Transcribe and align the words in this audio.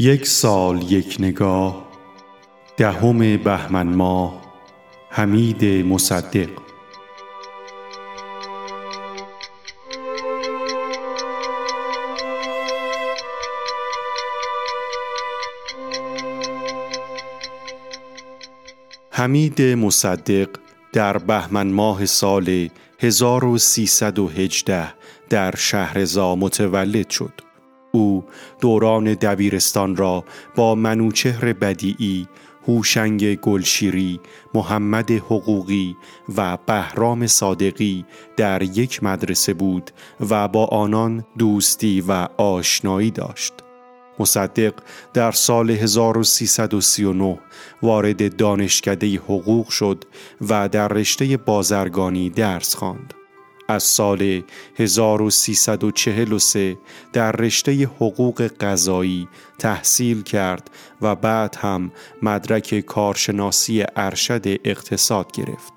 یک 0.00 0.26
سال 0.26 0.92
یک 0.92 1.16
نگاه 1.18 1.88
دهم 2.76 3.36
بهمن 3.36 3.86
ماه 3.86 4.42
حمید 5.10 5.64
مصدق 5.64 6.48
حمید 19.10 19.62
مصدق 19.62 20.48
در 20.92 21.18
بهمن 21.18 21.66
ماه 21.66 22.06
سال 22.06 22.68
1318 23.00 24.94
در 25.30 25.54
شهرزا 25.56 26.34
متولد 26.34 27.10
شد. 27.10 27.49
او 27.92 28.24
دوران 28.60 29.14
دبیرستان 29.14 29.96
را 29.96 30.24
با 30.56 30.74
منوچهر 30.74 31.52
بدیعی، 31.52 32.28
هوشنگ 32.68 33.40
گلشیری، 33.40 34.20
محمد 34.54 35.10
حقوقی 35.10 35.96
و 36.36 36.58
بهرام 36.66 37.26
صادقی 37.26 38.04
در 38.36 38.62
یک 38.62 39.02
مدرسه 39.02 39.54
بود 39.54 39.90
و 40.30 40.48
با 40.48 40.66
آنان 40.66 41.24
دوستی 41.38 42.00
و 42.00 42.28
آشنایی 42.36 43.10
داشت. 43.10 43.52
مصدق 44.18 44.74
در 45.14 45.32
سال 45.32 45.70
1339 45.70 47.38
وارد 47.82 48.36
دانشکده 48.36 49.16
حقوق 49.16 49.68
شد 49.68 50.04
و 50.48 50.68
در 50.68 50.88
رشته 50.88 51.36
بازرگانی 51.36 52.30
درس 52.30 52.74
خواند. 52.74 53.14
از 53.70 53.82
سال 53.82 54.42
1343 54.76 56.78
در 57.12 57.32
رشته 57.32 57.86
حقوق 57.86 58.42
قضایی 58.42 59.28
تحصیل 59.58 60.22
کرد 60.22 60.70
و 61.02 61.14
بعد 61.14 61.56
هم 61.60 61.92
مدرک 62.22 62.80
کارشناسی 62.80 63.84
ارشد 63.96 64.46
اقتصاد 64.64 65.32
گرفت. 65.32 65.72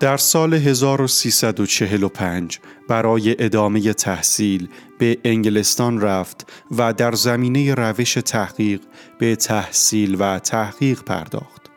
در 0.00 0.16
سال 0.16 0.54
1345 0.54 2.60
برای 2.88 3.44
ادامه 3.44 3.92
تحصیل 3.92 4.68
به 4.98 5.18
انگلستان 5.24 6.00
رفت 6.00 6.52
و 6.70 6.92
در 6.92 7.12
زمینه 7.12 7.74
روش 7.74 8.14
تحقیق 8.14 8.80
به 9.18 9.36
تحصیل 9.36 10.16
و 10.18 10.38
تحقیق 10.38 11.02
پرداخت. 11.02 11.69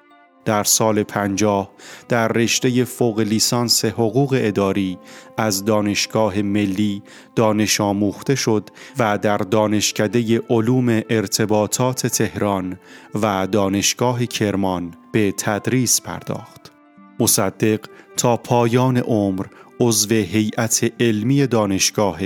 در 0.46 0.64
سال 0.64 1.04
50 1.04 1.72
در 2.10 2.28
رشته 2.28 2.84
فوق 2.84 3.20
لیسانس 3.20 3.86
حقوق 3.86 4.38
اداری 4.42 4.98
از 5.38 5.66
دانشگاه 5.66 6.42
ملی 6.42 7.04
دانش 7.36 7.82
آموخته 7.82 8.36
شد 8.36 8.70
و 9.00 9.18
در 9.18 9.38
دانشکده 9.38 10.42
علوم 10.50 11.02
ارتباطات 11.10 12.08
تهران 12.08 12.80
و 13.22 13.48
دانشگاه 13.48 14.26
کرمان 14.26 14.94
به 15.12 15.32
تدریس 15.38 16.02
پرداخت. 16.02 16.72
مصدق 17.20 17.80
تا 18.18 18.38
پایان 18.38 18.98
عمر 18.98 19.46
عضو 19.80 20.16
هیئت 20.16 20.92
علمی 21.00 21.48
دانشگاه 21.48 22.20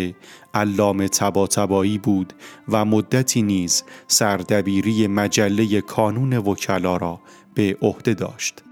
علامه 0.54 1.08
تباتبایی 1.08 1.98
بود 1.98 2.34
و 2.70 2.86
مدتی 2.86 3.42
نیز 3.42 3.84
سردبیری 4.08 5.08
مجله 5.08 5.82
کانون 5.82 6.38
وکلا 6.38 6.98
را 6.98 7.20
به 7.58 7.78
عهده 7.82 8.14
داشت. 8.14 8.64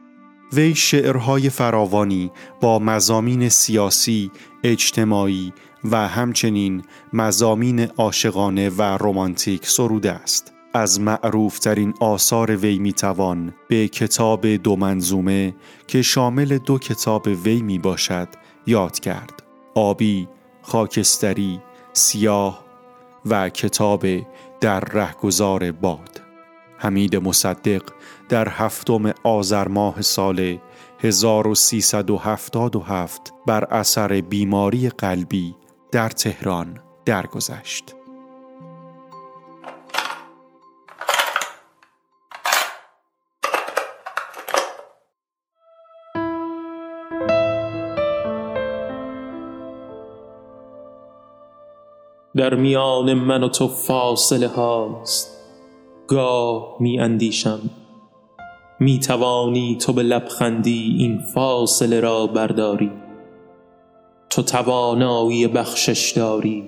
وی 0.54 0.76
شعرهای 0.76 1.50
فراوانی 1.50 2.32
با 2.62 2.80
مزامین 2.80 3.50
سیاسی، 3.50 4.32
اجتماعی 4.64 5.54
و 5.92 6.08
همچنین 6.08 6.84
مزامین 7.14 7.80
عاشقانه 7.80 8.70
و 8.70 8.82
رمانتیک 8.82 9.68
سروده 9.68 10.12
است. 10.12 10.54
از 10.74 11.02
معروفترین 11.02 11.94
آثار 12.00 12.56
وی 12.56 12.80
می‌توان 12.80 13.54
به 13.68 13.88
کتاب 13.88 14.48
دو 14.48 14.76
منظومه 14.76 15.56
که 15.88 16.02
شامل 16.02 16.58
دو 16.58 16.78
کتاب 16.78 17.28
وی 17.44 17.62
می 17.62 17.80
باشد 17.80 18.28
یاد 18.68 19.00
کرد. 19.00 19.44
آبی، 19.76 20.28
خاکستری، 20.62 21.60
سیاه 21.94 22.66
و 23.26 23.50
کتاب 23.50 24.06
در 24.62 24.80
رهگذار 24.80 25.72
باد. 25.72 26.25
حمید 26.78 27.16
مصدق 27.16 27.82
در 28.30 28.50
هفتم 28.50 29.14
آذر 29.24 29.68
ماه 29.68 30.02
سال 30.02 30.58
1377 31.00 33.34
بر 33.48 33.64
اثر 33.64 34.22
بیماری 34.22 34.90
قلبی 34.90 35.56
در 35.92 36.10
تهران 36.10 36.80
درگذشت. 37.06 37.96
در 52.36 52.56
میان 52.56 53.14
من 53.14 53.44
و 53.44 53.50
تو 53.50 53.68
فاصله 53.68 54.48
هاست 54.48 55.35
گاه 56.08 56.76
می 56.80 57.00
اندیشم. 57.00 57.60
می 58.80 59.00
توانی 59.00 59.78
تو 59.82 59.94
به 59.94 60.04
لبخندی 60.04 60.96
این 61.00 61.20
فاصله 61.34 62.00
را 62.00 62.28
برداری. 62.28 62.92
تو 64.30 64.42
توانایی 64.42 65.48
بخشش 65.48 66.12
داری. 66.12 66.64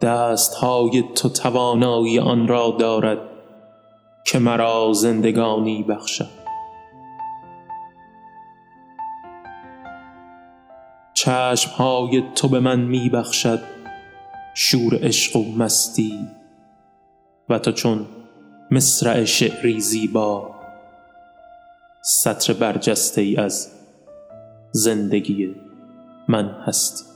دستهای 0.00 1.04
تو 1.14 1.28
توانایی 1.28 2.18
آن 2.18 2.48
را 2.48 2.76
دارد 2.78 3.18
که 4.26 4.38
مرا 4.38 4.92
زندگانی 4.92 5.82
بخشد. 5.82 6.44
چشمهای 11.14 12.22
تو 12.34 12.48
به 12.48 12.60
من 12.60 12.80
می 12.80 13.08
بخشد. 13.08 13.60
شور 14.54 14.98
عشق 15.02 15.36
و 15.36 15.44
مستی 15.58 16.43
و 17.48 17.58
تو 17.58 17.72
چون 17.72 18.06
مصرع 18.70 19.24
شعری 19.24 19.80
زیبا 19.80 20.54
سطر 22.02 22.52
برجسته 22.52 23.20
ای 23.20 23.36
از 23.36 23.70
زندگی 24.72 25.54
من 26.28 26.50
هستی. 26.66 27.13